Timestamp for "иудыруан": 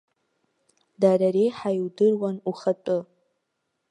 1.79-2.37